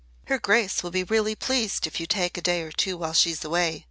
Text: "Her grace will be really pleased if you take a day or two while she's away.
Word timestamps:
"Her 0.25 0.39
grace 0.39 0.81
will 0.81 0.89
be 0.89 1.03
really 1.03 1.35
pleased 1.35 1.85
if 1.85 1.99
you 1.99 2.07
take 2.07 2.35
a 2.35 2.41
day 2.41 2.63
or 2.63 2.71
two 2.71 2.97
while 2.97 3.13
she's 3.13 3.43
away. 3.45 3.79